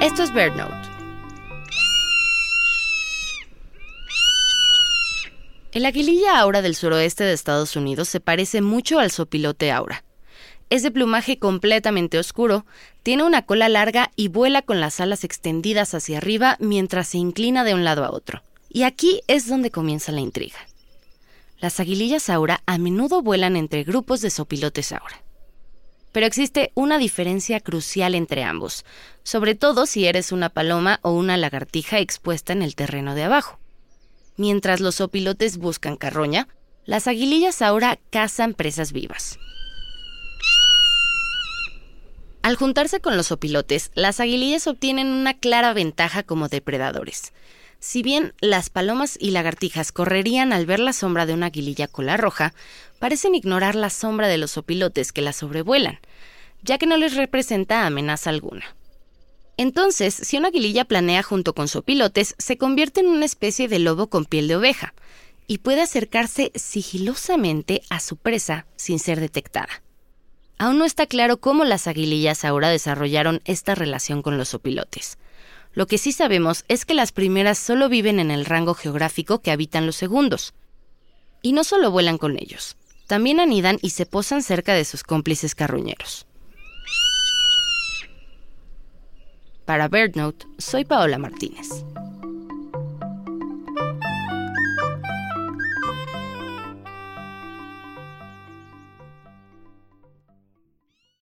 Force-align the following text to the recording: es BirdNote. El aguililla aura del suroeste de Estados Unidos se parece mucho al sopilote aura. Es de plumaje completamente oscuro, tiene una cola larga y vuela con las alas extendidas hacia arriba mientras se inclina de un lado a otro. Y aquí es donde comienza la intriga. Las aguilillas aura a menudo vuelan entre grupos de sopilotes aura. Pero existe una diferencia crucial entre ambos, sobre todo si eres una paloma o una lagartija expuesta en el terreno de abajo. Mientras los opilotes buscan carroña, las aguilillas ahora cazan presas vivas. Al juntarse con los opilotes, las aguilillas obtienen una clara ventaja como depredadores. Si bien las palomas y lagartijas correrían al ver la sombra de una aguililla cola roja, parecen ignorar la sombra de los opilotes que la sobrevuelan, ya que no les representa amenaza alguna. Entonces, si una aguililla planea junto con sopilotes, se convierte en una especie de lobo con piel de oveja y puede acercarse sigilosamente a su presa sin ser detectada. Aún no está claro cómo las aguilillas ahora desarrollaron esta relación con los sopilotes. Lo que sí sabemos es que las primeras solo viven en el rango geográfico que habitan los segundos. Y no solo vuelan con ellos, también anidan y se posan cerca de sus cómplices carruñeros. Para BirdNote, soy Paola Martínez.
es 0.00 0.32
BirdNote. 0.32 0.88
El 5.72 5.84
aguililla 5.84 6.38
aura 6.38 6.62
del 6.62 6.74
suroeste 6.74 7.24
de 7.24 7.32
Estados 7.32 7.76
Unidos 7.76 8.08
se 8.08 8.20
parece 8.20 8.62
mucho 8.62 8.98
al 8.98 9.10
sopilote 9.10 9.72
aura. 9.72 10.04
Es 10.70 10.82
de 10.82 10.90
plumaje 10.90 11.38
completamente 11.38 12.18
oscuro, 12.18 12.66
tiene 13.02 13.24
una 13.24 13.42
cola 13.42 13.68
larga 13.68 14.10
y 14.16 14.28
vuela 14.28 14.62
con 14.62 14.80
las 14.80 15.00
alas 15.00 15.22
extendidas 15.22 15.94
hacia 15.94 16.18
arriba 16.18 16.56
mientras 16.60 17.08
se 17.08 17.18
inclina 17.18 17.62
de 17.64 17.74
un 17.74 17.84
lado 17.84 18.04
a 18.04 18.10
otro. 18.10 18.42
Y 18.68 18.82
aquí 18.82 19.20
es 19.28 19.48
donde 19.48 19.70
comienza 19.70 20.12
la 20.12 20.20
intriga. 20.20 20.58
Las 21.58 21.78
aguilillas 21.78 22.30
aura 22.30 22.62
a 22.66 22.78
menudo 22.78 23.22
vuelan 23.22 23.56
entre 23.56 23.84
grupos 23.84 24.20
de 24.20 24.30
sopilotes 24.30 24.92
aura. 24.92 25.25
Pero 26.16 26.26
existe 26.26 26.72
una 26.72 26.96
diferencia 26.96 27.60
crucial 27.60 28.14
entre 28.14 28.42
ambos, 28.42 28.86
sobre 29.22 29.54
todo 29.54 29.84
si 29.84 30.06
eres 30.06 30.32
una 30.32 30.48
paloma 30.48 30.98
o 31.02 31.10
una 31.10 31.36
lagartija 31.36 31.98
expuesta 31.98 32.54
en 32.54 32.62
el 32.62 32.74
terreno 32.74 33.14
de 33.14 33.24
abajo. 33.24 33.58
Mientras 34.38 34.80
los 34.80 35.02
opilotes 35.02 35.58
buscan 35.58 35.98
carroña, 35.98 36.48
las 36.86 37.06
aguilillas 37.06 37.60
ahora 37.60 37.98
cazan 38.08 38.54
presas 38.54 38.92
vivas. 38.92 39.38
Al 42.40 42.56
juntarse 42.56 43.00
con 43.00 43.18
los 43.18 43.30
opilotes, 43.30 43.90
las 43.94 44.18
aguilillas 44.18 44.66
obtienen 44.68 45.08
una 45.08 45.34
clara 45.34 45.74
ventaja 45.74 46.22
como 46.22 46.48
depredadores. 46.48 47.34
Si 47.80 48.02
bien 48.02 48.34
las 48.40 48.70
palomas 48.70 49.16
y 49.20 49.30
lagartijas 49.30 49.92
correrían 49.92 50.52
al 50.52 50.66
ver 50.66 50.80
la 50.80 50.92
sombra 50.92 51.26
de 51.26 51.34
una 51.34 51.46
aguililla 51.46 51.88
cola 51.88 52.16
roja, 52.16 52.54
parecen 52.98 53.34
ignorar 53.34 53.74
la 53.74 53.90
sombra 53.90 54.28
de 54.28 54.38
los 54.38 54.56
opilotes 54.56 55.12
que 55.12 55.22
la 55.22 55.32
sobrevuelan, 55.32 56.00
ya 56.62 56.78
que 56.78 56.86
no 56.86 56.96
les 56.96 57.14
representa 57.14 57.86
amenaza 57.86 58.30
alguna. 58.30 58.64
Entonces, 59.56 60.14
si 60.14 60.36
una 60.36 60.48
aguililla 60.48 60.84
planea 60.84 61.22
junto 61.22 61.54
con 61.54 61.68
sopilotes, 61.68 62.34
se 62.38 62.58
convierte 62.58 63.00
en 63.00 63.06
una 63.06 63.24
especie 63.24 63.68
de 63.68 63.78
lobo 63.78 64.08
con 64.08 64.26
piel 64.26 64.48
de 64.48 64.56
oveja 64.56 64.94
y 65.46 65.58
puede 65.58 65.80
acercarse 65.80 66.52
sigilosamente 66.54 67.82
a 67.88 68.00
su 68.00 68.16
presa 68.16 68.66
sin 68.76 68.98
ser 68.98 69.20
detectada. 69.20 69.82
Aún 70.58 70.78
no 70.78 70.84
está 70.84 71.06
claro 71.06 71.38
cómo 71.38 71.64
las 71.64 71.86
aguilillas 71.86 72.44
ahora 72.44 72.68
desarrollaron 72.68 73.40
esta 73.44 73.74
relación 73.74 74.22
con 74.22 74.38
los 74.38 74.48
sopilotes. 74.48 75.18
Lo 75.76 75.86
que 75.86 75.98
sí 75.98 76.10
sabemos 76.10 76.64
es 76.68 76.86
que 76.86 76.94
las 76.94 77.12
primeras 77.12 77.58
solo 77.58 77.90
viven 77.90 78.18
en 78.18 78.30
el 78.30 78.46
rango 78.46 78.72
geográfico 78.72 79.42
que 79.42 79.50
habitan 79.50 79.84
los 79.84 79.94
segundos. 79.94 80.54
Y 81.42 81.52
no 81.52 81.64
solo 81.64 81.90
vuelan 81.90 82.16
con 82.16 82.38
ellos, 82.38 82.78
también 83.06 83.40
anidan 83.40 83.78
y 83.82 83.90
se 83.90 84.06
posan 84.06 84.42
cerca 84.42 84.72
de 84.72 84.86
sus 84.86 85.02
cómplices 85.02 85.54
carruñeros. 85.54 86.26
Para 89.66 89.88
BirdNote, 89.88 90.46
soy 90.56 90.86
Paola 90.86 91.18
Martínez. 91.18 91.68